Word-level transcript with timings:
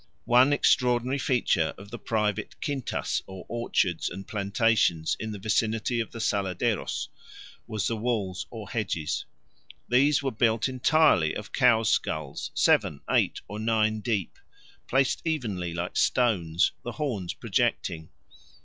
One 0.25 0.51
extraordinary 0.51 1.19
feature 1.19 1.75
of 1.77 1.91
the 1.91 1.99
private 1.99 2.55
quintas 2.59 3.21
or 3.27 3.45
orchards 3.47 4.09
and 4.09 4.27
plantations 4.27 5.15
in 5.19 5.31
the 5.31 5.37
vicinity 5.37 5.99
of 5.99 6.09
the 6.11 6.19
Saladeros 6.19 7.07
was 7.67 7.85
the 7.85 7.95
walls 7.95 8.47
or 8.49 8.67
hedges. 8.67 9.25
These 9.87 10.23
were 10.23 10.31
built 10.31 10.67
entirely 10.67 11.35
of 11.35 11.51
cows' 11.53 11.91
skulls, 11.91 12.49
seven, 12.55 13.01
eight, 13.11 13.41
or 13.47 13.59
nine 13.59 13.99
deep, 13.99 14.39
placed 14.87 15.21
evenly 15.23 15.71
like 15.71 15.95
stones, 15.95 16.71
the 16.83 16.93
horns 16.93 17.35
projecting. 17.35 18.09